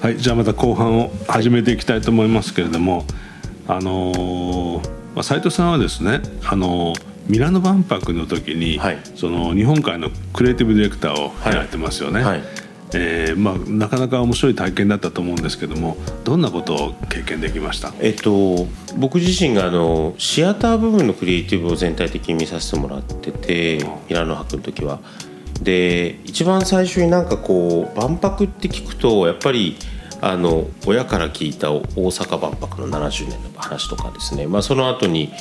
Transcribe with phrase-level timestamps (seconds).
[0.00, 3.04] はいじゃあまた後半を始めていきたいと思いますけれども、
[3.66, 8.98] あのーまあ、斉藤さんはですね、あのーミラノ万博の時に、はい。
[9.14, 12.22] その日本海のクリエイティブディレクターをやられてますよね。
[12.22, 12.42] はい。
[12.94, 17.92] えーまあ、なかなか面白い体験だったと思うんですけどもどんなことを経験できました？
[18.00, 25.00] えっと、僕自身があのシアター部分のクリエイティブを全体的に見させてもらっててミラノ博の時は。
[25.62, 29.76] で一番最初になんかこう万博って聞くとやっぱり
[30.20, 35.32] あの親から聞いた大阪万博の70年の話とかですね、まあ、その後に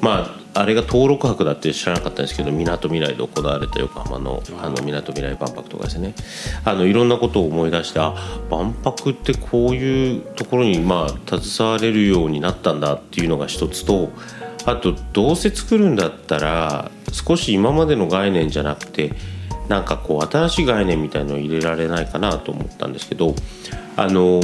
[0.00, 4.42] まああれが登録博だって知らなかったんですけどみなとみらいで行われた横浜の
[4.84, 6.14] みなとみらい万博とかですね。
[6.64, 8.14] あのいろんなことを思い出してあ
[8.50, 14.10] 万博ってこういうところにまあ携われるようになったんだっていうのが一つと
[14.66, 19.12] あとどうせ作るんだったら少し今までの概念じゃなくて
[19.70, 23.36] なんかこう新しい概念みたいのを入れられないかなと思ったんですけど
[23.96, 24.40] あの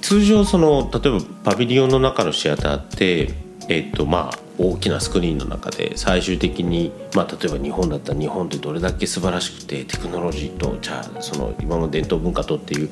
[0.00, 3.34] 通常その例えばパビリオンの中のシアターって、
[3.68, 12.90] えっとまあ、大きなスクリーンの中で最終的に、まあ、例えば日本だったら日本ってどれだけ素晴らしくてテクノロジーとじゃあその今の伝統文化とっていう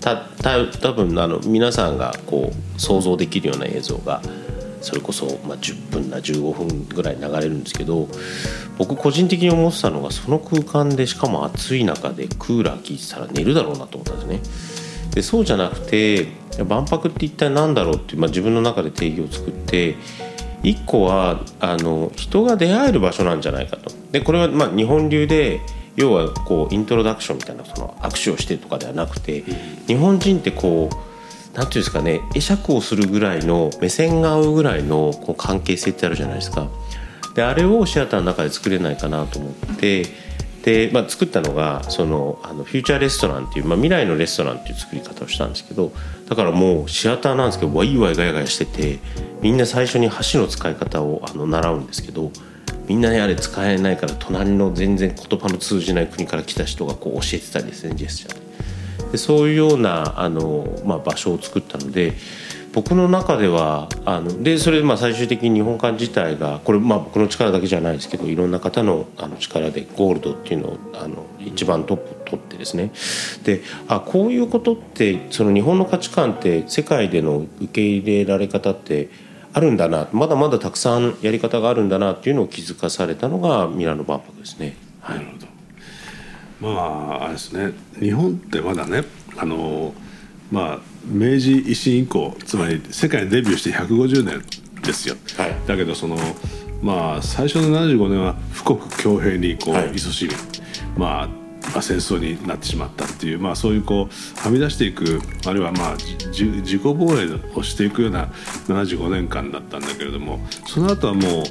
[0.00, 4.22] たた多分あの皆さんがこう想像できるような映像が
[4.80, 8.08] それこそ、まあ、10分な15分ぐらい流れるんですけど
[8.78, 15.10] 僕個人的に思ってたのがその空間でしかも暑い中でクーラー効いてたら寝るだろうなと思ったんですね。
[15.14, 16.26] でそうじゃなくて
[16.64, 19.96] 万博って一体何だろうっていう、まあ、自分の中で定義を作って
[20.62, 23.90] 一個はあの人が出会える場所なんじゃないかと。
[24.12, 25.60] でこれはまあ日本流で
[25.96, 29.42] 要はこうイントロダクションみたいなその握手をしてとかではなくて
[29.86, 31.15] 日本人ってこう
[31.56, 36.68] なんていうんですかね会釈をするぐらいの目線が合うぐらいのこう関係性ってあるじゃないですか。
[37.34, 40.04] であれをシアターの中で作れないかなと思って
[40.62, 45.92] で、まあ、作ったのがそのあのフューチャーレストランっていう、まあ、未来のレストランっていう作り方をしたんですけど
[46.28, 48.98] だからもうシアターなんですけどワイワイガヤガヤしてて
[49.42, 52.32] みんな最初に箸の使い方をあの習うんですけど
[52.88, 58.45] みんなねあれ使えないから隣の全然言葉の通じない国から来た人がこう教えてたりですねジェスチャーで。
[59.16, 62.12] でそういうようなあの、まあ、場所を作ったので
[62.74, 72.92] 僕の中ではあのでそれでまあ最終的に日本館自体がこれまあ僕の力だけじゃないですけどいろんな方のあの力でゴールドっていうのをあの一番トップ取ってですね。
[73.44, 79.08] であこういうことってその日本の価値観って世界での受け入れられ方って
[79.54, 84.76] あるんだなまだまだたくさんやり方があるんだなっていうのを気づかされたのがミラノ万博ですね。
[85.00, 85.55] はい、
[86.60, 87.72] まああれですね。
[88.00, 89.04] 日本ってまだね
[89.36, 89.94] あの
[90.50, 94.42] まあ明治維新以降つまり世界にデビューして150年
[94.82, 95.56] ですよ、はい。
[95.66, 96.16] だけどその
[96.82, 99.92] まあ最初の75年は富国強兵にこうはい。
[99.94, 100.32] 勤しみ、
[100.96, 108.26] まあまあ戦争になってしまったっていう、まあ、そういうこうはみ出していくあるいはまあじ自己防衛をしていくような
[108.68, 111.44] 75年間だったんだけれどもその後はもう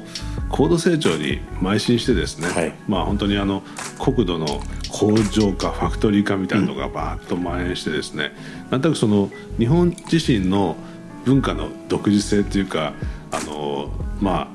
[0.48, 2.74] 高度成長に邁進してですね、はい。
[2.88, 3.62] まあ本当にあの
[3.98, 4.46] 国土の
[4.92, 8.32] 工場化ファクトリー化みたいなのがバーッと蔓延してですね、
[8.70, 10.76] なんとなくその日本自身の
[11.24, 12.94] 文化の独自性というか
[13.32, 13.90] あの
[14.20, 14.48] まあ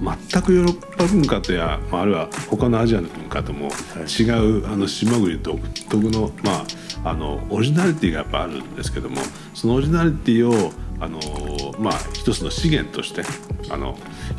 [0.00, 3.68] 全くヨーロッパ文化とや、まあ、あるいは他のアジアの文化とも
[4.18, 6.64] 違う、あの島国独特の,、ま
[7.04, 9.16] あ、あのオリジナリティがやっぱあるんですけども
[9.54, 11.20] そのオリジナリティをあの
[11.78, 13.22] まあ一つの資源として
[13.70, 13.96] あの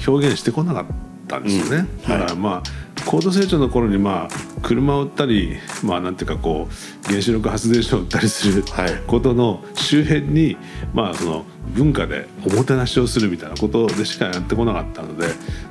[0.08, 0.86] 表現してこなかっ
[1.28, 1.88] たんですよね。
[2.06, 2.12] うん。
[2.12, 2.20] はい。
[2.20, 2.64] だからまあ
[3.06, 4.30] 高度成長の頃にまあ
[4.62, 9.02] 車を売ったりまあなんていうかこう原子力発電所を売ったりするはい。
[9.08, 10.58] ことの周辺に
[10.94, 15.28] まあその文化でおもてなしをするみたいなことでしかやってこなかったので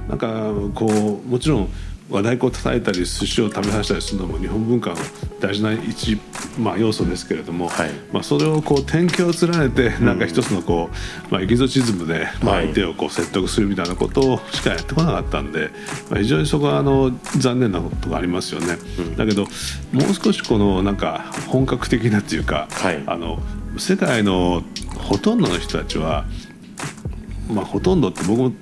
[0.09, 1.69] なんかこうもちろん
[2.10, 4.97] 和太鼓を叩いたり寿司を食べさせたりするのも日本文化の
[5.41, 6.19] 大事な一、
[6.59, 7.91] まあ、要素ですけれども、はい。
[8.12, 12.65] まあ、それをこう典型を連ねてなんか一つのこう、まあ、エキゾチズムで、まあ、はい。
[12.66, 15.70] 相手をこう説得するみたいなことしかやってこなかったんで、
[16.09, 18.78] まあ、非常にそこはあの残念なことがありますよね。
[19.16, 23.03] だけどもう少しこのなんか本格的なっていうか、はい。
[23.06, 23.39] あの
[23.78, 24.63] 世界の
[24.97, 26.25] ほとんどの人たちは
[27.48, 28.53] まあほとんどって僕も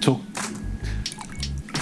[0.00, 0.20] ちょ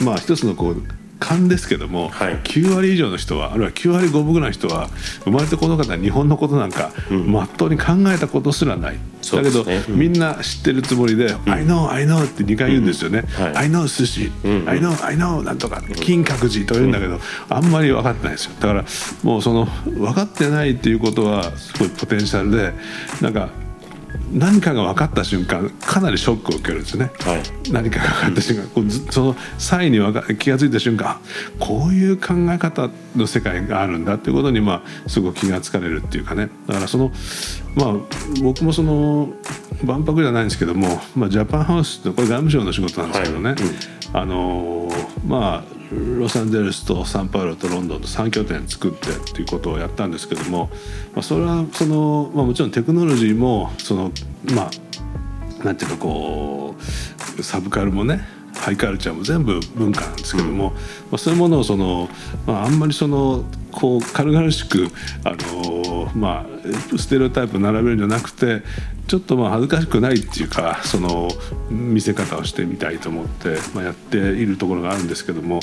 [0.02, 0.82] まあ一つのこう
[1.20, 2.36] 勘ですけども、はい。
[2.38, 4.88] 9割以上の人はあるいは9割5分ぐらいの人は
[5.24, 6.90] 生まれてこの方は日本のことなんか
[7.26, 9.98] まっとうに考えたことすらない、そうだけど、うん。
[9.98, 13.56] みんな知ってるつもりで「I know I know」って2回言うんですよね「はい。
[13.56, 14.32] I know 寿司」
[14.66, 18.52] I know I know」なんとか「金閣寺」とか言うんだけど、あんまり分かってないですよ。
[18.58, 18.84] だから
[19.22, 22.72] もうその分かってないっていうことはすごいポテンシャルで
[23.20, 23.50] なんか
[24.32, 29.98] 何かが分かった瞬間かなりショックを受けるんですね、はい、何かが分かった瞬間、こうずその際に
[30.38, 31.20] 気が付いた瞬間あ
[31.58, 36.48] こういう考え方の世界があるんだっていうことに、まあ、すごく気が付かれるっていうかね。
[36.66, 37.10] だからその
[37.74, 37.94] まあ
[38.42, 39.32] 僕もその
[39.84, 44.88] 万博じゃないんですけども、まあ、ジャパンハウスってこれ外務省の仕事なんですけどね、はいあの
[45.26, 50.70] まあロサンゼルスとサンパウロとロンドンと3拠点作ってっていうことをやったんですけども、
[51.14, 54.12] まあ、それはその、まあ、もちろんテクノロジーもその
[54.54, 56.76] まあなんていうかこ
[57.38, 58.20] うサブカルもね
[58.54, 60.76] ハイカルチャーも全部文化なんですけども、ま
[61.12, 62.08] あ、そういうものをその、
[62.46, 64.88] まあ、あんまりそのこう軽々しく
[65.24, 68.62] あの、まあ、ステレオタイプ並べるんじゃなくて
[69.10, 71.28] ちょっとまあ恥ずかしくないっていうかその
[71.68, 75.62] 見せ方をしてみたいと思って、まあ、やっているところがあるんですけどもやっ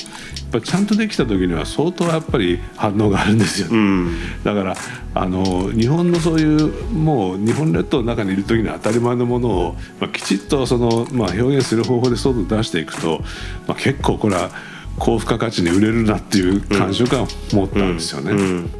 [0.52, 4.12] ぱりちゃんとできた時には相当やっぱり反応があるんですよ、うん。
[4.44, 4.76] だから
[5.14, 13.20] あの日本のそういうもう日本列島の中にいる時に当たり前のものを、まあ、きちっとその、まあ、表現する方法で外に出していくと、
[13.66, 14.50] まあ、結構これは
[14.98, 18.32] 高付加価値に売れるなっていう感触が持ったんですよね。
[18.32, 18.70] うん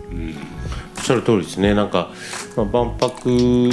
[0.99, 1.75] おっしゃる通りですね。
[1.75, 2.11] なんか、
[2.57, 3.71] まあ、万博、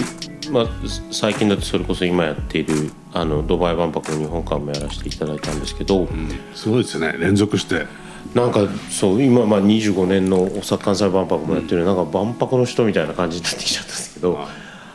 [0.52, 0.68] まあ、
[1.12, 6.08] 最近だとそれこそ今やっているあのドバイ万博の日本館もやらせていただいたんですけど、
[6.54, 7.18] すごいですよね。
[7.18, 7.88] 連続して。
[8.36, 14.48] なんかそう今、まあ、25年の大阪・関西万博もやってる、なんか万博の人みたいな感じになってきちゃったんですけど、はい。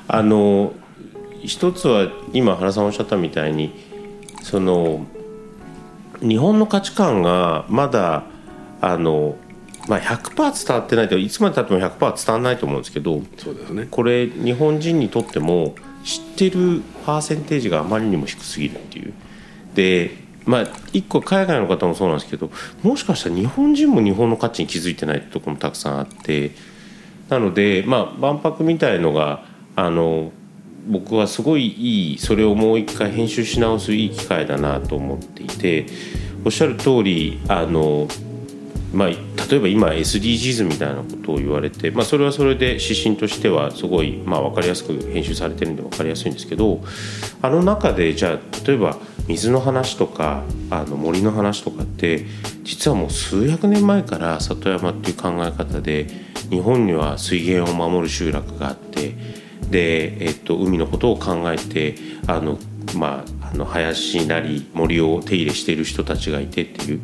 [0.08, 0.72] あの
[1.42, 3.72] 一つは今原さんおっしゃったみたいに
[4.42, 5.06] その
[6.20, 8.24] 日本の価値観がまだ
[8.80, 9.36] あの、
[9.88, 13.86] まあ、100%伝わってないといつまでたっても100%伝わらないと思うんですけどそうですね。
[13.90, 15.74] これ日本人にとっても
[16.04, 19.12] 知ってるパーセンテージがあまりにも低すぎるっていう。
[19.74, 20.10] で
[20.44, 22.50] まあ一個海外の方もそうなんですけど
[22.82, 26.52] もしかしたら日本人も日本の価値に気づいてないところもたくさんあって
[27.28, 29.44] なのでまあ万博みたいのが
[29.76, 30.32] あの
[30.88, 35.86] 僕はすごいいいそれをもう一回編集し直すいい機会だなと思っていて
[36.44, 38.08] おっしゃる通りあの
[38.92, 39.16] まあ、例
[39.52, 46.82] えば今 SDGs みたいなことを言われて、まあ、それはそれで指針としてはすごい、まあ、分かりやすく編集されてるんで分かりやすいんですけど
[47.40, 48.96] あの中でじゃあ例えば
[49.28, 52.26] 水の話とかあの森の話とかって
[52.64, 56.08] 実はもう数百年前から里山っていう考え方で
[56.50, 59.14] 日本には水源を守る集落があって
[59.68, 61.96] で、えっと、海のことを考えて
[62.26, 62.58] あの、
[62.96, 67.00] まあ、あの林なり森を手入れしている人たちがいてっていう。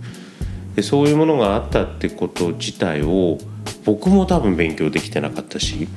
[0.76, 3.38] でそういうものがあったってこと自体を
[3.86, 5.88] 僕も多分勉強できてなかったし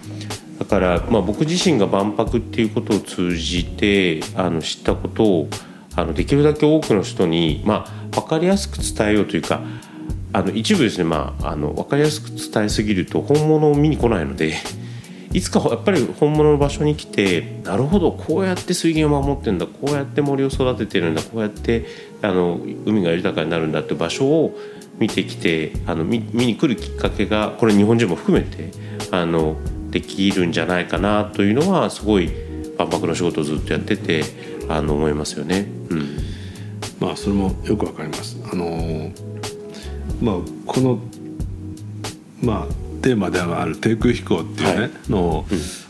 [0.57, 5.49] だから、まあ、僕自身が万博っていうことを通じてあの知ったことを
[5.95, 9.61] あのできるだけ多くの人に、まあ、分かりやすく伝えようというか
[10.31, 14.55] あの一部ですね、まあ、あの分かりやすく伝えすぎると本物を見に来ないので。
[15.31, 21.85] いつかやっぱり本物の場所に来てなるほどこうやって水源を守ってんだこうやって森を育ててるんだこうやって
[22.21, 24.57] あの海が豊かになるんだって場所を
[24.97, 28.71] 見てきてあの見見に来るきっかけがこれ日本人も含めて
[29.11, 29.55] あの
[29.91, 32.29] できるんじゃないかなというのはすごい
[32.77, 34.23] 万博の仕事をずっとやってて
[34.67, 35.67] あの思いますよね。
[35.89, 36.17] うん
[36.99, 38.37] まあそれもよくわかります。
[38.51, 39.11] あの
[40.21, 40.35] まあ
[40.65, 40.99] この
[42.41, 44.91] まあテーマである低空飛行っていうね、はい。
[45.09, 45.45] のを、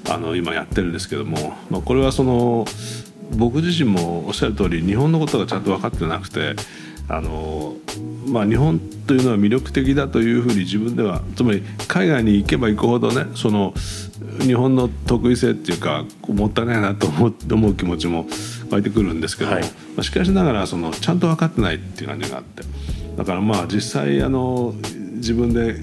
[0.10, 2.66] あの今やってるんですけども、まあこれはその
[3.36, 6.56] 僕自身もおっしゃる通り日本のことがちゃんと分かってなくて。
[7.12, 7.76] あの
[8.28, 13.74] まあ、日本というのは魅力的だというふうに自分ではつまり海外に行けば行くほどねその
[14.42, 18.28] 日本の得意性っていうかもったいないなと思う思う気持ちも
[18.70, 19.64] 湧いてくるんですけども、はい。
[19.64, 22.62] まあ、しかしながらそのちゃんと分かってないっていう感じがあって。
[23.18, 24.76] だからまあ実際あの
[25.20, 25.76] 自分で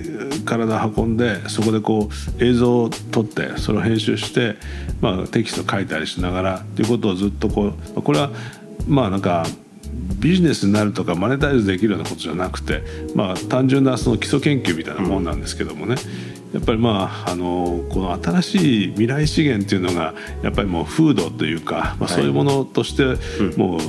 [0.45, 2.09] 体運んでそこでこ
[2.41, 4.57] う映像を撮ってそれを編集して、
[5.01, 8.31] まあ、テキスト書いたりしながらっていうことをずっとこうこれは
[8.87, 9.47] まあなんか
[10.19, 12.83] ビジネスになるとかマネタイズできるようなことじゃなくて、
[13.15, 15.97] まあ、単純なその基礎研究みたいなもんなんですけどもね、
[16.53, 23.05] やっぱりまああのこの新しい未来資源っていうのがやっぱりもう風土というか、まあ、そういうものとして
[23.57, 23.81] もう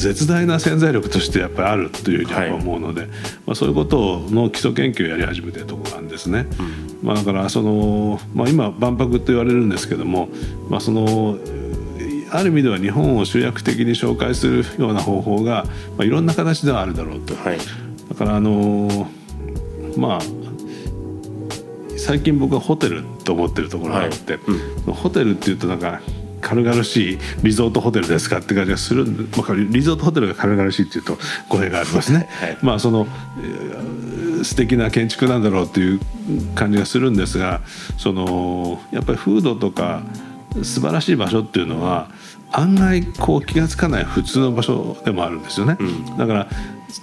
[0.00, 3.06] 絶大な潜在力としてやっぱりあるというふうに思うので、
[3.46, 6.46] まあ、そういうことの基礎研究をやり始めてるところなんですね。
[7.02, 10.28] まあ、だからその、まあ、今万博と言われるんですけども、
[10.70, 11.36] まあ、その
[12.32, 15.64] ある意味では日本を集約的に紹介するような方法が、
[15.98, 17.34] まあ、いろんな形ではあるだろうと。
[17.34, 17.58] はい
[18.10, 19.06] だからあの
[19.96, 20.20] まあ
[21.96, 24.38] 最近僕はホテルと思ってるところがあって、
[24.86, 26.00] ホテルっていうとなんか
[26.40, 31.18] 軽々しいリゾートホテルですかって感じがするんで、まあ、リゾートホテルが軽々しいっていうと
[31.48, 32.28] 語弊がありますね。
[32.40, 33.06] はいまあその
[33.38, 34.10] えー
[34.44, 36.00] 素敵な建築なんだろうっていう
[36.54, 37.60] 感じがするんですが
[37.98, 40.02] そのやっぱり風土とか
[40.62, 42.10] 素晴らしい場所っていうのは
[42.52, 45.78] 案外こう気が付かない普通の場所でもあるんですよね。
[46.18, 46.48] だから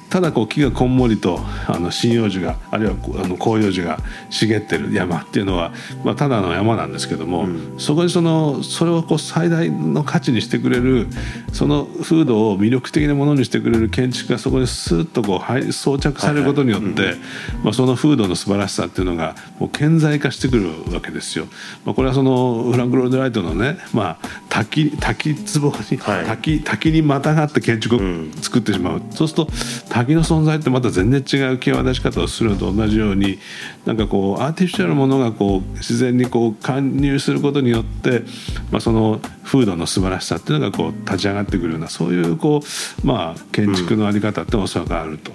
[0.10, 5.72] ただこう木がこんもりとあの針葉樹があるいはあの広葉樹が茂ってる山っていうのは、
[6.04, 11.08] まあ、ただの山なんですけども、うん、そこにそのそれをこう最大の価値にしてくれる
[11.54, 17.16] その風土を魅力的なものにしてくれる建築がそこにスーッとこう装着されることによって、
[17.64, 21.48] まあ、その風土の素晴らしさっていうのがもう顕在化してくるわけですよ。
[21.86, 28.00] まあ、これはそのフランク・ロードライトのね、まあ、滝滝壺に、はい、滝滝にまたがって建築を
[28.42, 29.52] 作ってしまう、うん、そうすると
[29.90, 33.40] 滝の存在ってまた全然違う際立ち方をするのと同じように
[33.86, 38.24] なんかこうアーティフィシャルなものがこう自然にこう貫入することによって、
[38.72, 42.62] まあ、その風土の素晴らしさっていうのがこう立ち上がってくるようなそういうこ
[43.04, 45.32] う、まあ、建築の在り方っておそらくあると。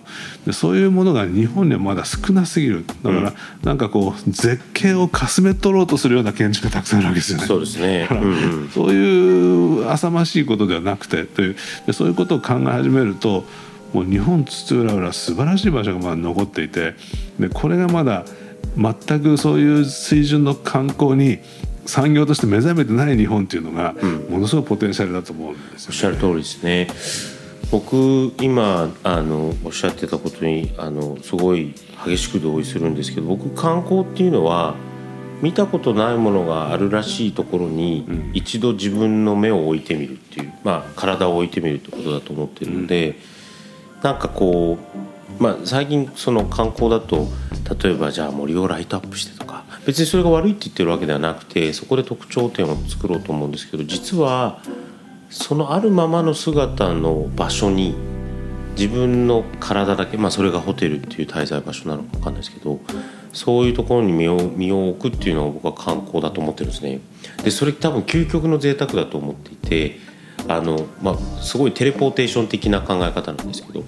[0.46, 2.84] でそういうものが日本にはまだ少なすぎる。
[3.02, 3.32] だから、
[3.62, 7.46] なんかこう絶景をかすめ取ろうとするような建築がたくさんあるわけですよね。
[7.46, 11.56] そうですね、うんうん、そういう浅ましいことではなくてという
[11.87, 13.44] でそういうことを考え始めると
[13.92, 16.94] もう日本津々浦々素晴らしい場所がまだ残っていて
[17.38, 18.25] でこれがまだ
[18.76, 21.40] 全くそういう水準の観光に
[21.84, 23.94] 産業として目覚めてない日本っていうのが、
[24.30, 26.88] ものすごいポテンシャルだと思うんですよ、ね、おっしゃる通りですね。
[27.72, 34.75] 僕今あのおっしゃってたことにあのすごい激しく同意するんですけど僕観光っていうのは
[35.40, 43.16] 見たことないものがあるらしいところに一度自分の目を置いてみるっていう、まあ、体を置いてみるってことだと思ってるので、
[44.02, 44.78] なんかこ
[45.38, 47.28] う、まあ、最近その観光だと
[47.82, 54.61] 例えばじゃあ森をライトアップしてとか別にそれが悪いって言ってるわけではなくてそこで特徴点を作ろうと思うんですけど実は
[55.30, 57.94] そのあるままの姿の場所に
[58.76, 62.80] 自分の体だけ、まあ、それがホテルっていう滞在場所なのか分かんないですけど
[63.32, 67.00] そういうところに身を身を置くっていうのが僕は観光だと思ってるんですね。
[67.44, 69.99] でそれ多分究極の贅沢だと思っていて
[70.56, 73.85] あの、まあ、すごいテレポーテーション的な考え方なんですけど。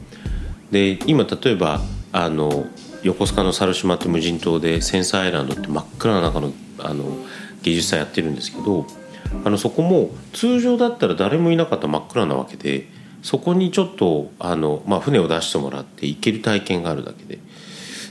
[0.71, 1.80] で今例えば
[2.11, 2.66] あの
[3.04, 7.04] 横須賀の猿島って無人島でセンサーアイランドって真っ暗な中のあの
[7.62, 8.87] 芸術祭やってるんですけど
[9.44, 12.88] あのそこも通常だったら誰もいなかった真っ暗なわけで
[13.23, 17.38] そこにちょっとあの、まあ、船を出してもらって行ける体験があるだけで。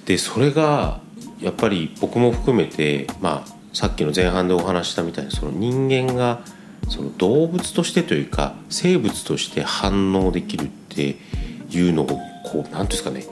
[0.06, 1.00] でそれが
[1.40, 6.42] やっぱり僕も含めて、まあ、さっきの前半でお話したみたいにその人間が
[6.90, 11.18] その動物としてというか生物として反応できるって
[11.72, 12.06] いうのを
[12.44, 13.26] こう何ていうんですかね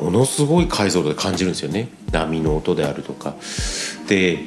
[0.00, 3.34] ものすごい解像度で感じるんですよね波の音であるとか。
[4.08, 4.38] で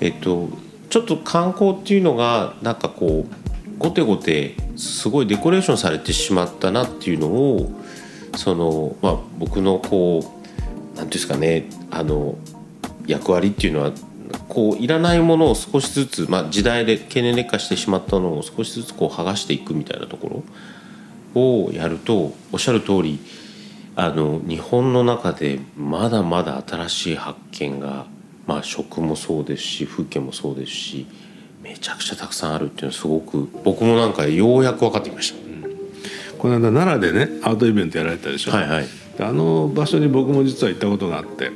[0.00, 0.48] えっと
[0.90, 7.70] ちょっと観光っていうのがなんかこう後手後手すごいデコレーションされてしまったなっていうのを
[8.36, 12.36] その、まあ、僕のこう何ていうんですかねあの
[13.06, 13.92] 役割っていうのは
[14.48, 20.42] こういらないものを少しずつ、まあ、時代で経年劣化してしまったのを少しずつこう剥がしていくみたいなとこ
[21.34, 23.20] ろをやるとおっしゃる通り
[23.94, 28.06] あの日本の中でまだまだ新しい発見が、
[28.46, 31.06] まあ、食もそうですし風景もそうですし
[31.62, 38.86] めちゃくちゃたくさんあるっていうのはすごく僕もなんかようやく分かってきました、うん、この間奈良でねアートイベントやられたでしょ、はいはい、
[39.18, 41.50] あの場所に僕も実は行ったことがあって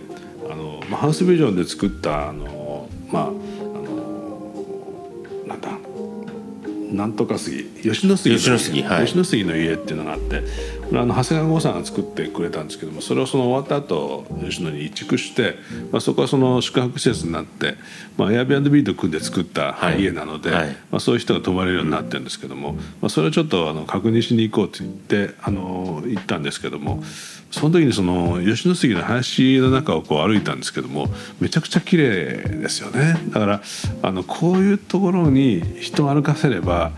[0.50, 2.61] あの、まあ、ハウスビジョンで作ったあの
[3.12, 3.36] まああの
[5.46, 5.70] なんだ
[6.92, 10.42] なんとか杉吉野杉吉野杉,、はい、吉野杉の家っていうのがあって
[10.94, 15.56] あの長谷川剛さんが作ってくれたんですけどもそれをその終わった後吉野に移築して、
[15.90, 17.76] まあ、そこはその宿泊施設になって、
[18.16, 20.66] まあ、Airbnb と組んで作った家なので、はい。
[20.66, 27.02] はい、まあ、そういう人が泊まれるようになってるんですけども、まあ、それをちょっとあの確認しに行こうって言ってあの行ったんですけども
[27.50, 31.08] その時にその吉野杉の林の中をこう歩いたんですけども
[31.40, 33.16] めちゃくちゃ綺麗ですよね。
[33.28, 33.62] だから
[34.02, 36.92] あのこういうところに人を歩かせれば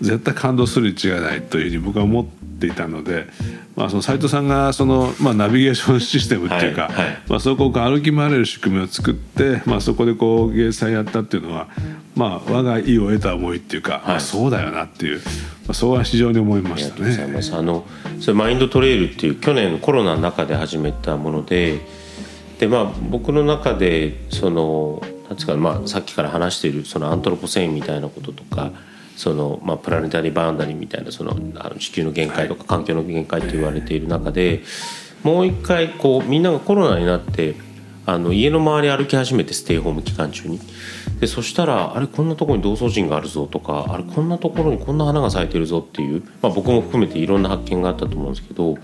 [0.00, 3.26] 絶対感動するに違いないというふうに僕は思っていたので、
[3.76, 11.68] まあ、その斉藤さんがその、まあ、ナビゲーションシステムっていうか、はいはい、まあ、そこを歩き回れる仕組みを作って、まあ、そこでこう芸祭やったっていうのは、
[12.14, 15.22] まあ、我が意を得た思いっていうか、はい、まあ、そうだよなっていう、ま
[15.68, 17.16] あ、そうは非常に思いましたね。
[17.52, 17.86] ああの
[18.20, 21.80] それマインドトレイルっていう去年コロナの中で始めたもので
[22.58, 28.72] で、まあ、僕の中でそのなんですか、まあ、さっきから話しているそのアントロポセインみたいなこととか。
[29.20, 34.62] その、まあ、プラネタリーバウンダリーみたいなそのあの地球の限界とか環境の限界と言われている中で
[35.22, 37.54] もう一回こうみんながコロナになって
[38.06, 40.58] あの家の周り歩き始めてステイホーム期間中に
[41.20, 48.78] でそしたらあれこんなところに同窓人があるぞとかあれこんなところにこんな花が咲いてるぞっていう、まあ、僕も含めていろんな発見があったと思うんですけど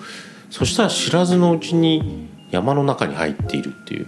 [0.50, 4.06] そしたら知らずのうちに山の中に入っているっていう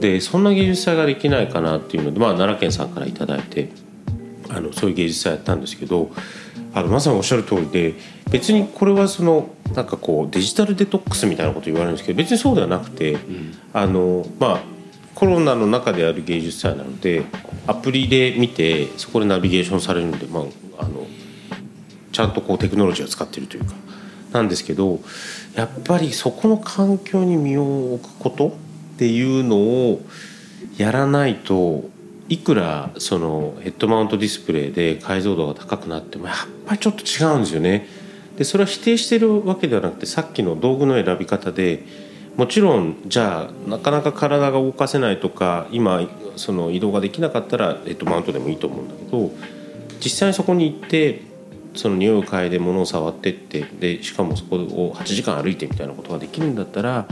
[0.00, 3.85] でそんな芸術祭ができないかなっていうので、まあ、奈良県さんから頂いて。
[4.50, 6.10] あのそういう芸術祭やったんですけど
[6.74, 7.94] あのまさにおっしゃる通りで
[8.30, 14.60] 別にこれはそのなんかこうデジタルデトックスみたいなこと言われるんですけど別にそうではなくて、うん、あのまあ
[15.14, 17.24] コロナの中である芸術祭なので
[17.66, 20.42] アプリで見てそこでナビゲーションされるんで、まあ、
[20.80, 21.06] あの
[22.12, 23.72] ちゃんとこうテクノロジーを使っているというか
[24.32, 25.00] なんですけど
[25.54, 30.02] やっぱりそこの環境に身を置くことっていうのを
[30.76, 31.84] やらないと
[32.28, 37.86] いくらそのヘッドマウントディスプレイで解像度が高くなってもやっぱりちょっと違うんですよね。
[38.36, 41.84] でそれは否定してるわけではなくてさっきの道具の選び方で
[42.36, 46.06] もちろんじゃあなかなか体が動かせないとか今
[46.36, 49.30] その移動ができなかったらヘッドマウントでもいいと思うんだけど
[50.04, 51.22] 実際にそこに行って
[51.74, 57.06] その匂いを嗅いで物を触ってってでしかもそこを8時間歩いてみたいなことができるんだったら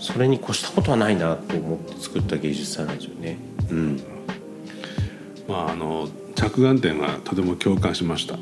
[0.00, 3.38] それに越したことはないなと思って作った芸術祭なんですよね。
[3.70, 4.15] うん
[5.48, 8.38] まあ、あの着眼点がとても共感しました。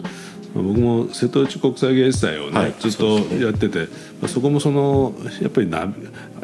[0.55, 3.89] 僕も瀬戸内国際芸術祭をね、はい、ずっとやってて
[4.23, 5.93] そ,、そこもそのやっぱりな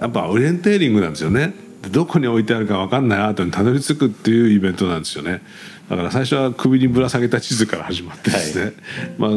[0.00, 1.54] やっぱオリエンテーリングなんですよね。
[1.90, 5.40] どこに置いてあるか分かんないアートにたどり着くっていうイベントなんですよね。
[5.88, 8.74] だから最初は首にぶら下げた地図から始まってですね、はい、
[9.18, 9.30] まあ、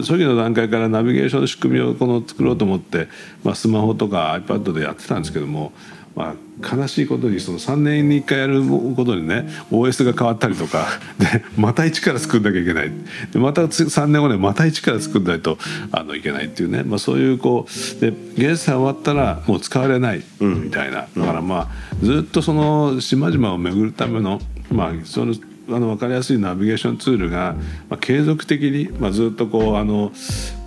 [0.00, 3.08] 初期の段階からナビゲーションの仕組みをこの作ろうと思って、
[3.42, 5.72] まあ、スマホとか iPad でやってたんですけども
[6.16, 10.86] まあ、悲しいことにその3年に1回やることにね OS が変わったりとか
[11.18, 12.92] でまた一から作んなきゃいけない。
[13.32, 15.58] でまた3年後にまた一から作んないと
[15.90, 21.68] あのいけないっていうね、まあ、そういうこうで芸術祭終わったらもう使われないみたいな、うん、だからまあ
[22.02, 24.40] ずっとその島々を巡るための
[24.70, 25.34] まあその
[25.68, 27.56] あの分かりやすいナビゲーションツールが、
[27.88, 30.12] まあ、継続的に、まあ、ずっとこうあの、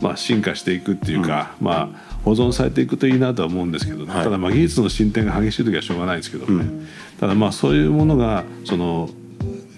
[0.02, 4.14] まあ、進化していくっていうか、うん、まあ保存されていくといいなとは思うんですけど、ね。
[4.14, 6.88] はい、ただまあ技術の進展が激しい時はしょうがないですけどね、うん、
[7.22, 9.10] ただまあそういうものがその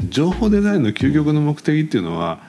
[0.10, 2.40] 情報デザインの究極の目的っていうのは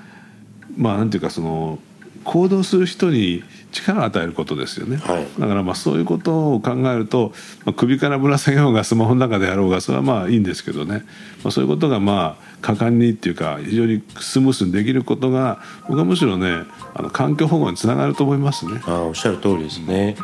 [0.76, 1.78] まあなんていうかその
[2.24, 7.32] 行動する人に力を与えることですよね、はい、だからまあそういうことを考えると、
[7.64, 11.04] まあ、首からぶら下げようがスマホの中でやろうがそれはまあいいんですけどね、
[11.42, 18.82] まあ、そういうことがまあ果敢にっていうか非常にスムースにできることが僕はむしろねあの環境保護につながると思いますね。
[18.86, 20.16] あおっしゃる通りですね、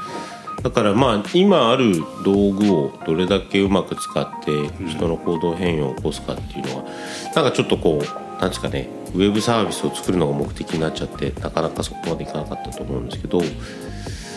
[0.62, 6.84] だからまあ今ある道具をどれだけうまく使って人の行動変容を起こすかっていうのは
[7.34, 13.40] なんかちょっとこうなんですかねウェブサービスを作るのが目的になっちゃってなかなかそこまでいかなかったと思うんですけど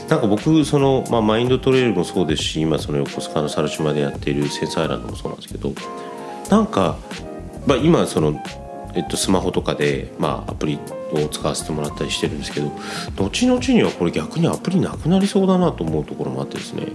[0.10, 5.74] なんか僕その、まあ、マインドトレイルもそうですし今その横須賀の猿島でやっているセンサーアイランドもそうなんですけど
[6.50, 6.98] なんか
[7.68, 8.42] まあ、今その、
[8.96, 10.80] えっと、スマホとかで、まあ、アプリ
[11.12, 12.72] を使わせてもらったりしてるんですけど
[13.16, 16.88] 後々にはこれ逆にアプリなくなりそうだなと思うところもあってですね、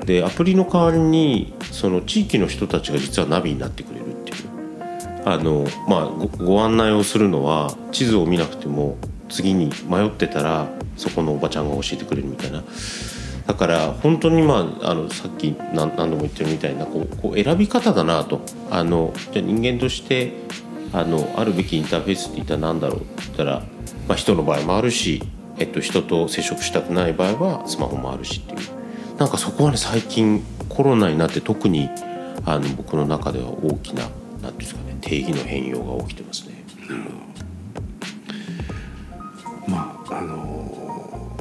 [0.00, 4.06] うん、でアプリの代わりにその地域の人たちが実はナビになってくれる
[5.26, 6.06] あの、まあ
[6.38, 8.96] ご、案内をするのは地図を見なくても
[9.28, 12.62] 次に迷ってたらそこのおばちゃんが教えてくれるみたいな。
[13.46, 20.32] だから本当にまああのさっき何何度も言ってるみたいなこうこう選び方だなとあのじゃ人間として
[20.92, 23.62] あのあるべきインターフェースって言ったら何だろうって言ったら、
[24.08, 25.22] まあ、人の場合もあるし、
[25.58, 31.88] えっと、人と接触したくない場合はスマホもあるしっていうなんかそこはね最近コロナになって特に
[32.44, 34.08] あの僕の中では大きな
[34.46, 36.54] 何ですかね定義の変容が起きてますね。
[39.68, 41.36] まああの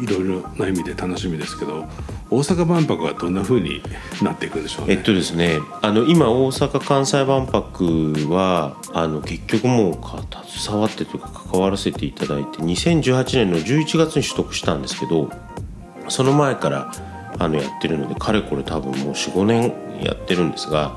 [0.00, 1.86] いろいろな意味で楽しみですけど
[2.30, 3.82] 大阪万博はどんなふうに
[4.22, 9.94] なっていくんでしょう、ね、えっとですねあの今大阪・関西万博はあの結局もう
[10.48, 15.30] 携わってというか関わらせていただいて2018年の11月に取得したんですけど
[16.08, 16.92] その前から
[17.38, 20.94] あのやってるのでかれこれ多分もう45年やってるんですが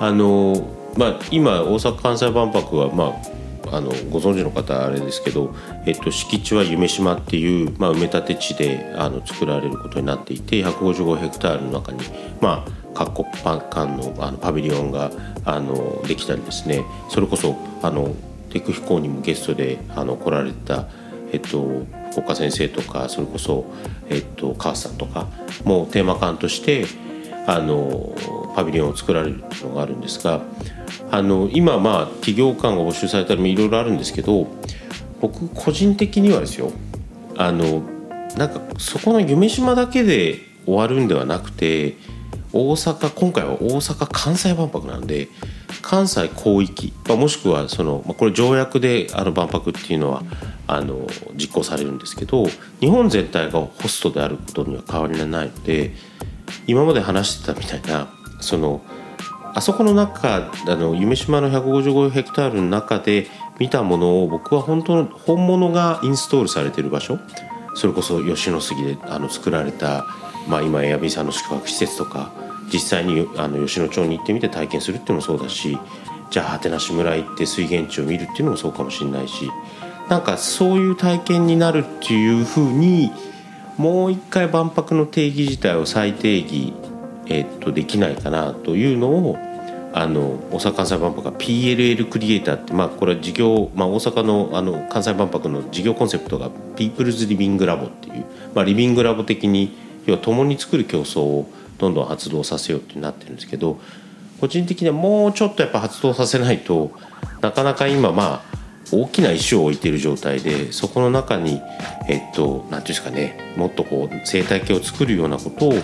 [0.00, 3.38] あの、まあ、今大阪・関西万博はまあ
[3.70, 5.54] あのご存知の方あれですけど、
[5.86, 12.00] えっと、敷地は夢島っていう、まあ、埋め立て地であの作られることになっていて155ヘクタールの中に、
[12.40, 13.26] まあ、各国
[13.70, 15.10] 間のあのパビリオンが
[15.44, 16.84] あのできたりですね。
[17.10, 18.14] それこそあの
[18.50, 20.88] テク飛行にもゲストであの来られた、
[21.32, 23.66] えっと、福岡先生とかそれこそ、
[24.08, 25.26] えっと、川さんとか
[25.64, 26.86] もテーマ館として
[27.46, 28.14] あの
[28.58, 30.42] パビリオンを作られるっていうのがあるんですが
[31.12, 34.48] あの今まあ企業間が募集されたりもいろいろあるんですけど
[35.20, 36.72] 僕個人的にはですよ
[37.36, 37.82] あの
[38.36, 41.94] なんかそこの夢島だけで終わるんではなくて
[42.52, 45.28] 大阪今回は大阪・関西万博なんで
[45.80, 50.24] 関西広域、まあ、もしくはその、まあ、これ条約であの万博っていうのは
[50.66, 52.46] あの実行されるんですけど
[52.80, 55.92] 日本全体がホストであることには変わりがないので
[56.66, 58.80] 今まで話してたみたいなその
[59.54, 63.26] あそこの中あの夢島の155ヘクタールの中で
[63.58, 67.18] 見たものを僕は本当の本物がインストールされてる場所。
[67.74, 70.04] それこそ吉野杉であの作られた、
[70.48, 72.32] まあ、今エアビーさんの宿泊施設とか
[72.72, 75.78] 実際にあの吉野町に行ってみて体験するっていうのもそうだし
[76.30, 79.48] じゃあ果てなし村行って水源地を見るっていうのもそうかもしれないし
[80.08, 83.12] なんかそういう体験になるっていうふうに
[83.76, 86.72] もう一回万博の定義自体を再定義、
[87.28, 89.38] えっと、できないかなというのを
[89.92, 103.80] あの大阪・関西万博が PLL クリエイターって、まあ、これは事業、まあ、大阪のあの関西万博の事業コンセプトがピープルズ・リビング・ラボっていう、まあ、リビングラボ的に要は共に作る競争をどんどん発動させようってなってるんですけど
[104.40, 106.92] 個人的にはもうちょっとやっぱ発動させないと
[107.40, 108.58] なかなか今まあ
[108.90, 111.60] 大きな石を置いている状態でそこの中に
[112.08, 115.74] えっと何ていうんですかねもっとこう生態系を作るようなことを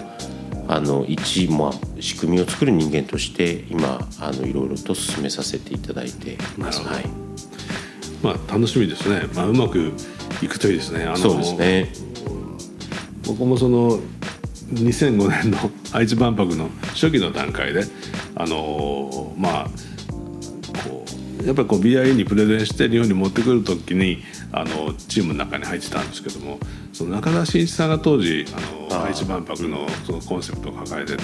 [0.68, 6.82] あの一、まあ、仕組みを作る人間として今あのいろいろと進めさせていただいてます。
[6.82, 7.04] はい
[8.22, 9.92] まあ、楽しみですね、まあ、うまく
[10.40, 11.04] いくといいですね。
[11.04, 11.92] あのそうですね
[13.26, 13.98] 僕もその
[14.72, 15.58] 2005年の
[15.92, 17.84] 愛知万博の初期の段階で
[18.34, 19.64] あのまあ
[20.88, 21.04] こ
[21.42, 24.22] うやっぱりこう BIE にプレゼンして日本に持ってくる時に
[24.52, 26.58] あのチームの中に入ってたんですけども
[26.94, 31.22] その中田真一さんが当時あの愛知万博のそのコンセプトを抱えてて、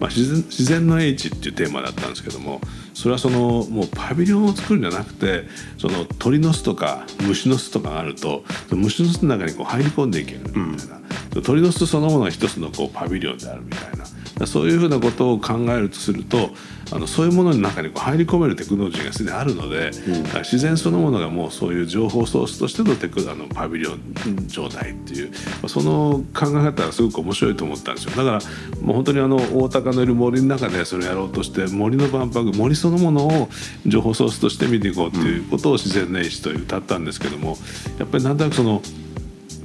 [0.00, 2.60] まあ、自然自然の英知っていうテーマだったんですけども
[2.94, 5.44] それはそのもうパビリオンを作るんじゃなくて
[5.76, 10.46] その鳥の巣とか虫の巣とかがあると虫の巣の中にこう入り込んでいけるみ
[10.78, 11.00] たいな、
[11.36, 14.04] うん、鳥の巣そのものが一つのこうパビリオンであるみたいな。
[14.46, 16.50] そういうふうなことを考えるとすると
[16.92, 25.32] あのそういうものの中にこう入り込めるテクノロジーがすでにあるので、うん、自然そのものがもうそういう情報ソースとしてのテクあのパビリオン状態っていう
[25.68, 28.40] その考え方がすごく面白いと思ったんですよだから
[28.82, 33.48] もう本当にあの大高のいる森の中でそれをやろうとして森の万博森そのものを
[33.86, 37.56] 情報ソースとして見ていこうっていうことを自然年始と歌ったんですけども
[37.98, 38.82] やっぱりなんとなくその。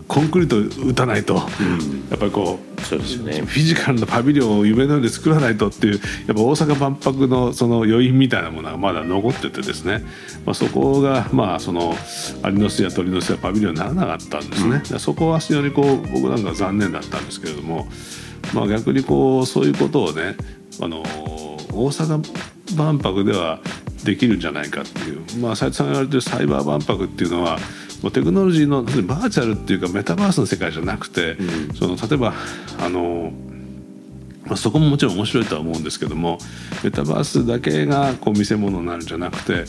[0.07, 1.39] コンクリート打たないと、うん、
[2.09, 10.03] やっぱりこうそうですよ、ね、フィジカルなパビリオンを夢のように作らないとっていうやっぱ大阪万博のその余韻みたいなものがまだ残っててですね、
[10.45, 11.93] まあ、そこがまあその
[12.43, 17.87] アリの巣や鳥の巣やパビリオンにならなかったんですね、うん、そこは非常にこう僕なんか残念だったんですけれども、
[18.53, 20.35] まあ、逆にこうそういうことをね
[20.81, 21.01] あの
[21.73, 22.23] 大阪
[22.77, 23.59] 万博では
[24.03, 27.59] できるんじゃないかっていう、まあ、斉藤さんが言われてるサイバー万博っていうのは
[28.01, 32.33] もうテクノロジーのバーチャルっていうかメタバースの世界じゃなくて、うん、その例えば
[32.79, 33.31] あの
[34.47, 36.37] まあ、そこももちろん面白いとは思うんですけども
[36.83, 39.65] メタバースだけがこう見せ物になるんじゃなくて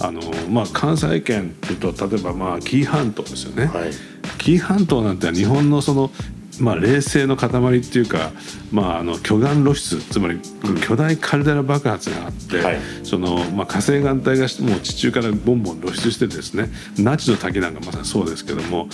[0.00, 3.66] あの、まあ、関西圏っていうと例えばまあ紀伊半島ですよね。
[3.66, 3.90] はい、
[4.38, 6.10] 紀伊半島なんて日本のその
[6.60, 8.30] まあ、冷静の塊っていうか、
[8.72, 10.40] まあ、あの巨岩露出つまり
[10.86, 18.88] 巨大カルデラ爆発があって、はい、そのまあ、火星岩帯がもう地中からボンボン露出してですねナチの滝なんかまさにそうですけども、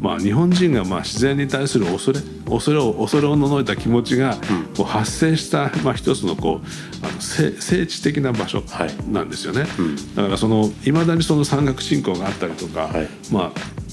[0.00, 4.36] まあ、日本人がまあ自然に対する恐れ恐れを恐れをののいた気持ちが
[4.76, 8.62] こう発生した、まあ、一つのこうあの聖地的な場所
[9.10, 9.62] なんですよね。
[9.62, 13.87] はいうん、だからその未だにその山岳信仰があったりとか、はい、まあ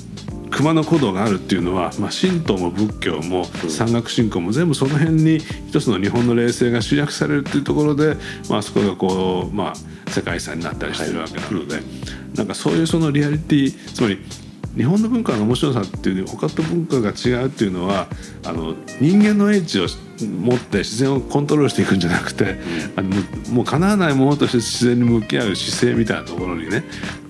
[0.52, 8.16] 熊野古道があるっていうのは、まあ、神道も仏教も山岳信仰も全部その辺に一つの日本の霊性が集約されるっていうところで、
[8.50, 11.84] まあそこがこう、まあ、世界遺産になったりしてるわけなので、はい、
[12.36, 14.20] なんかそういうそのリアリティつまり
[14.76, 18.08] 日本の文化の面白さっていう他と文化が違うっていうのは
[18.46, 19.88] あの人間の英知を
[20.24, 22.58] 持って自然をコントロールしていくんじゃなくて、
[22.96, 23.10] あの
[23.52, 26.84] もう叶わないものとして自然に向き合う姿勢みたいなところにね、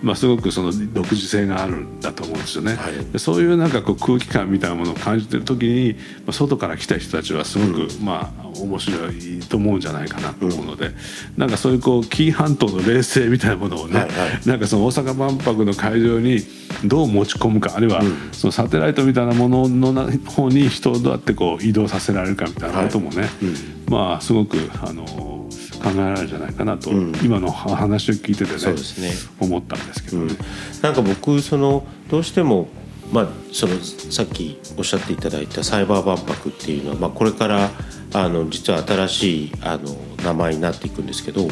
[0.04, 2.76] まあ、すごくその独自性があるんだと思うんですよね。
[2.76, 10.95] はい、そういうなんかこう空気感みたいなものを感じてる時に、まあ、外から来た人たちはすごく、うん、まあ面白いと思うんじゃないかなと思うので、うん、
[11.38, 14.12] なんかそういうこう紀伊半島の冷静みたいなものをね、はいは
[14.45, 16.39] い、なんかその大阪万博の会場に
[16.84, 23.30] どう持ち込むかあるいはそのサテライトみたいなものの方に人をどうやってこう移動させられるかみたいなこともね、はい。
[23.44, 23.56] うん、
[23.90, 30.34] まあすごくあの考えられるんじゃないかなと、うん、今の話を聞いててね、ね、思ったんですけどね。
[30.82, 32.68] なんか僕そのどうしても
[33.12, 37.70] まあ、そのさっきおっしゃっていただいたサイバー万博っていうのは、まあ、これから
[38.14, 41.48] あの実は新しいあの名前になっていくんですけど、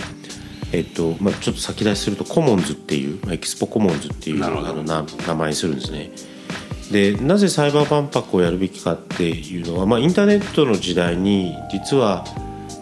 [0.72, 6.12] えっとまあ、ちょっと先出しするとコモンズっていうエキスポコモンズっていうあのな名前にするんですね。
[6.92, 12.26] でなぜサイバー万博をやるべきかっていうのは、まあ、インターネットの時代に実は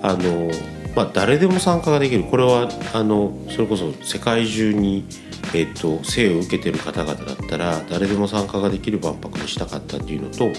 [0.01, 0.51] あの、
[0.95, 2.23] まあ、誰でも参加ができる。
[2.23, 5.05] これはあのそれこそ世界中に、
[5.53, 10.49] えっと、生を受けてる方々だったら誰でも参加ができる万博にしたかったっていうのと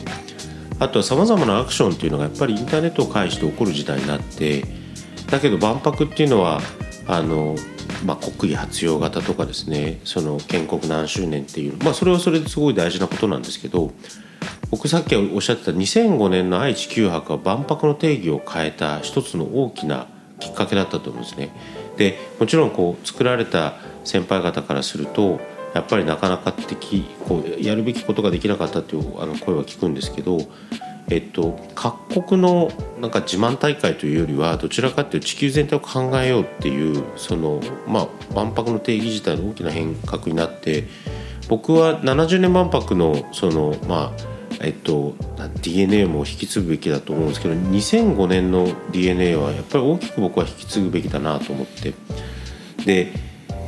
[0.78, 4.64] あとはさまざまなアクションっていうのがやっぱりインターネットを介して起こる時代になって
[5.30, 6.60] だけど万博っていうのは
[7.06, 7.56] あの、
[8.04, 13.92] まあ、国威発揚型とかですねその建国何周年っていう、まあ、それはそれですごい大事なことなんですけど
[14.70, 20.06] 僕さっきおっしゃってた2005年の愛・知九博は万博の定義を変えた一つの大きな
[20.40, 21.50] きっかけだったと思うんですね。
[21.96, 25.40] でもちろんこう作られた先輩方からすると
[25.74, 30.38] やっぱりなかなか的こうやるべきことができなかったっていうあの声は聞くんですけど、
[31.08, 40.84] えっと、各国のなんか自慢大会というよりはどちらかというと地球全体を考えようっていうその、まあ、万博の定義自体の大きな変革になって
[41.48, 44.32] 僕は70年万博のそのまあ
[44.64, 45.16] えっと、
[45.60, 51.94] DNA も引き継ぐべきだと思うんですけど2005年の DNA はやっぱり大きく僕は引き継ぐべきだなと思って。
[52.86, 53.12] で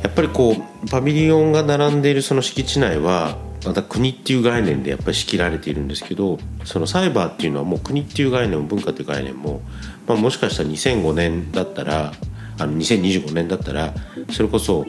[0.03, 9.61] やっぱりこうパビリオンが並んでいるその敷地内はまた国っていう概念でやっぱり仕切られているんですけどそのサイバーっていうのはもう国っていう概念も文化っていう概念も、
[10.07, 12.13] まあ、もしかしたら2005年だったら
[12.57, 13.93] あの2025年だったら
[14.31, 14.85] それこそ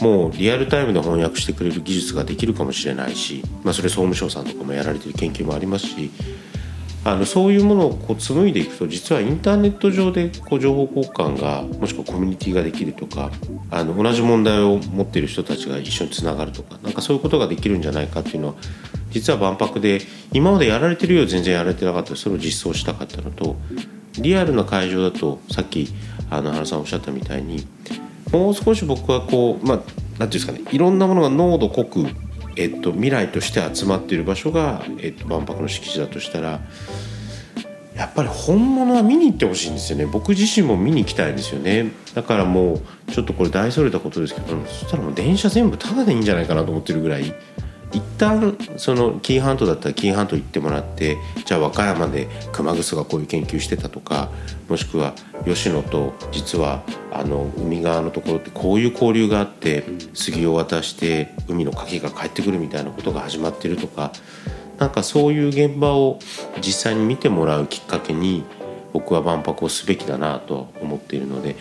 [0.00, 6.10] もうリアルタイムで翻訳してくれる技術ができるかもしれないし、まあ、それ総務省さんとかもやられてる研究もありますし
[7.02, 13.30] あのそういうものをこう紡いでいくと実はインターネット上でこう情報交換がもしくはコミュニティができるとか
[13.70, 18.54] あの同じ問題を持っている人たちが一緒につながるとかなんかそういうことができるんじゃないかっていうのは
[19.10, 20.00] 実は万博で
[20.32, 23.56] 今までやられてるよう全然やられてなかったそれを実装したかったのと
[24.18, 25.88] リアルな会場だとさっき
[26.28, 27.66] あの原さんおっしゃったみたいに
[28.30, 32.06] もう少し僕はこうまあ何ていうんですかねいろんなものが濃度濃く、
[32.60, 36.60] えっと、未来として集まっている場所が、えっと、万博の敷地だとしたら
[37.94, 40.06] やっぱり本物は見に行ってほしいんですよね。
[40.06, 41.90] 僕自身も見に行きたいですよね。
[42.14, 47.34] だからもうちょっとこれ大それたことですけどそしたらもう電車全部タダでいいんじゃないかなと思ってるぐらい
[47.92, 54.30] 一旦その紀伊半島だったら紀伊半島行ってもらってじゃあ和歌山で熊楠がこういう研究してたとか
[54.68, 64.12] もしくは吉野と実はあの海側のところってこういう交流があって杉を渡して海の牡蠣が帰ってくるみたいなことが始まってるとか
[64.78, 66.20] なんかそういう現場を
[66.58, 68.44] 実際に見てもらうきっかけに
[68.92, 71.54] 僕は万博をすべきだなと思っているので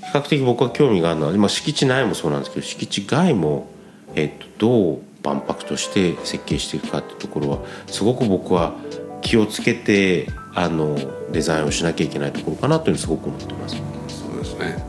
[0.00, 3.68] 比較的僕は興味があるのは、ま、敷地内もそうなんですけど敷地外も、
[4.14, 8.74] えっと、どう万博として設計していくかってところはすごく僕は
[9.20, 10.96] 気をつけてあの
[11.30, 13.76] デザインをしなきゃいけないところかなというのすごく思ってます。
[14.08, 14.82] そうですね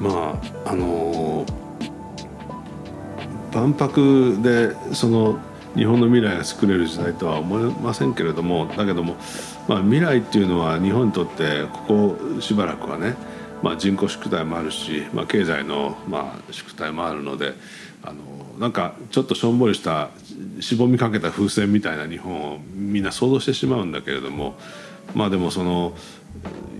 [0.00, 1.46] まああの
[3.52, 5.38] 万博でその
[5.76, 9.16] 日本の未来が作れる時代とは思いませんけれどもだけども、
[9.68, 13.14] まあ、未来っていうのは日本にとってここしばらくはね、
[13.62, 17.54] まあ、人口宿題もあるし、まあ、経済のまあ宿題もあるので
[18.58, 20.10] なんかちょっとしょんぼりした
[20.60, 24.54] しぼみかけた風船みたいな日本をみんな想像してしまうんだけれども
[25.14, 25.94] まあでもその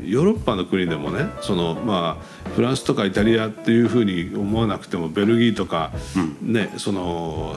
[0.05, 5.93] ヨーロッパの国でもねそのまあフランスとかイタリアっていうふうに思わなくてもベルギーとか、
[6.41, 7.57] ね、うん、その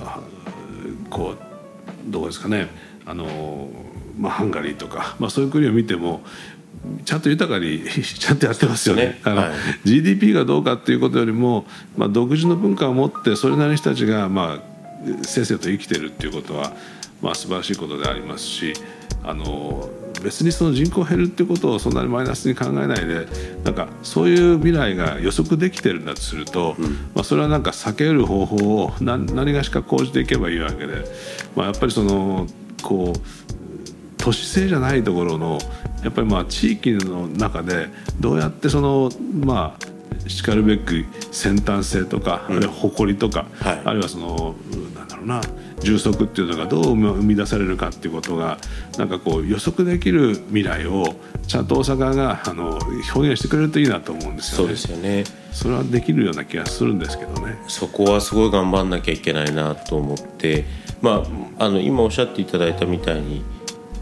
[1.10, 2.70] こうどこですかね
[3.06, 3.70] あの、
[4.18, 6.22] まあ、ハンガリーとか、まあ、そういう国を見ても
[7.06, 9.20] ちゃんと豊かに ちゃんとやってますよね。
[9.24, 9.52] あの、はい、
[9.84, 11.66] GDP がどうかっていうことよりも、
[11.98, 14.76] まあ、独自の文化を持ってそれなりに人たちが、まあ、
[15.24, 16.74] せっせと生きてるっていうことは、
[17.22, 18.74] まあ、素晴らしいことでありますし
[19.24, 19.90] あの
[20.24, 23.28] 別にその人口減るっていうことをそんなにマイナスに考えないで
[23.64, 31.06] なんかそういう未来が予測できてるんだとすると、うん、まあ、それはなんか避ける方法を何何がしか講じていけばいいわけで、
[31.56, 32.48] まあ、やっぱりその
[32.82, 33.45] こう
[34.26, 35.60] 都市性じゃないところの
[36.04, 44.56] やっぱりまあ地域の中でどうやってそのまあしかるべく先端性とか、うん、あるいは誇りとか、はい、あるいはその
[44.96, 45.42] なんだろうな
[45.82, 48.58] 充足っていうのがどう生み出されるかっていうことが
[48.98, 51.14] なんかこう予測できる未来を
[51.46, 52.80] ちゃんと大阪があの
[53.14, 54.64] 表現してくれるといいなと思うんですよね。
[54.64, 57.60] そうですよねそれはできるような気がするんですけどね。
[57.68, 60.66] そこはすごい頑張んなきゃいけないなと思って、
[61.02, 61.24] ま
[61.60, 63.44] あ、あの今おっしゃっていただいたみたいに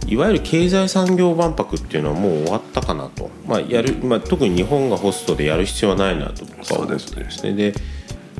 [0.07, 7.53] いわゆる経済産業万博っていうのはもう終わったかなと、まあやるまあ、特に日本がホストでやる必要はないなと僕は思ってですね。
[7.53, 7.73] で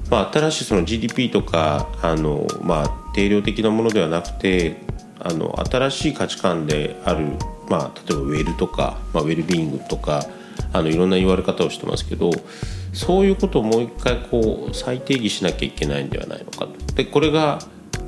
[0.10, 4.78] まあ、新しいその GDP とかあの、まあ、定量的なものではなくて
[5.20, 7.26] あの新しい価値観である、
[7.70, 10.28] まあ、例えばウェルとか、まあ、ウェルビーイングとか
[10.72, 12.32] あのいろんな言われ方をしてますけど
[12.94, 16.94] そういうことをもう一回こう再定義しなきゃいけないんではないのかと。
[16.94, 17.60] でこれが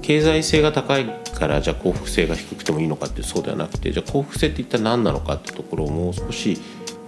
[0.06, 6.62] 経済性が高いからじゃあ幸福性が低くてもいいのかってそうではなくてじゃあ幸福性って一体何なのかってところをもう少し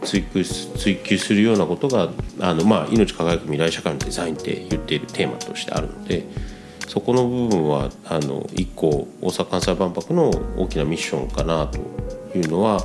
[0.04, 6.26] 追求追求するようなことがあの、まあ、命輝く未来社会のデザインって言っているテーマとしてあるので
[6.88, 11.78] そこの部分はあの一個大阪・関西万博の大きなミッションかなと
[12.36, 12.84] いうのは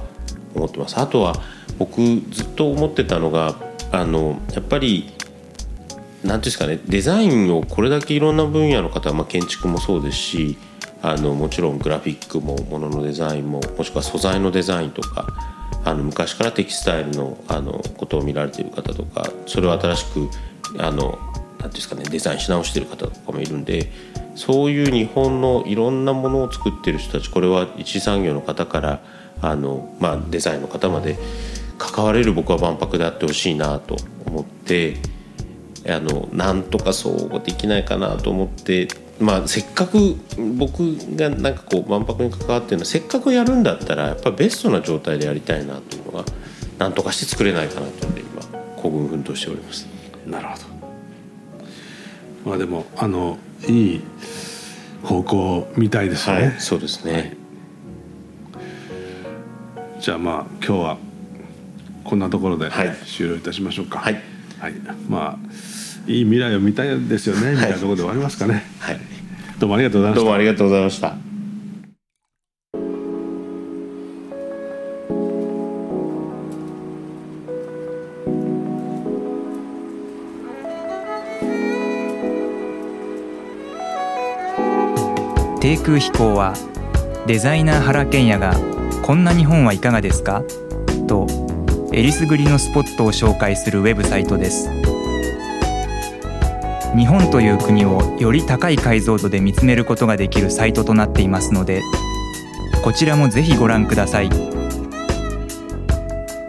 [0.55, 0.99] 思ってます。
[0.99, 1.37] あとは
[1.79, 3.55] 僕ずっと思ってたのが
[3.91, 5.11] あのやっぱり
[6.25, 10.59] 何ていうんですかねデザインをこれだけいろんな分野の方、まあ、建築もそうですし
[11.03, 15.27] あのもちろんグラフィックももののデザインももしくは素材のデザインとか
[15.85, 20.31] あの昔からテキスタイルのあのことを見られている方とかそれを新しく
[20.79, 21.19] あの
[21.59, 23.91] なんですかねデザインし直してる方とかもいるんで
[24.37, 29.01] そういう日本のいろんなものを作ってる人たちこれは一次産業の方から
[29.41, 31.19] あの、まあ、デザインの方まで
[31.79, 34.97] 関われる僕は万博であってほしいなと思って
[35.89, 40.17] あのなんとかそうできないかなと思って、まあ、せっかく
[40.57, 46.25] 僕がなんかこう万博に関わってるのはせっかくやるんだったらやっぱベストな状態でやりたいなというのが
[46.79, 48.43] なんとかして作れないかなというので今
[48.77, 49.89] 孤軍奮闘しております。
[50.27, 50.63] なるほど。
[52.45, 54.01] まあでもあのいい
[55.03, 57.19] 方向みたいですね、はい、そうですね、は
[59.99, 60.99] い、じゃあまあ今日は
[62.05, 62.69] こんなところで
[63.07, 64.01] 終了いたしましょうか。
[64.01, 64.21] はい、
[64.59, 64.75] はい、
[65.09, 65.72] まあ
[66.07, 68.65] いい未来を見たいですよねみたいなところで終わりますかね。
[68.81, 69.01] はい。
[69.59, 70.21] どうもありがとうございました。
[70.21, 71.17] どうもありがとうございました。
[85.61, 86.55] 低空飛行は
[87.29, 88.53] デザイナー原賢也が
[89.03, 90.43] こんな日本はいかがですか？
[91.07, 91.29] と
[91.93, 94.69] えりすぐりのスポットを紹介するウェブサイトです
[96.97, 101.83] 日本という国をより高い解像度で見つめることができるサイトとなっていますので
[102.85, 104.29] こちらもぜひご覧ください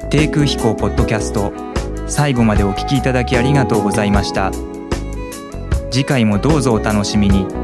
[0.09, 1.53] 低空飛行ポッドキャスト
[2.07, 4.51] 最後までお聴きいただきありがとうございました
[5.91, 7.62] 次回もどうぞお楽しみに。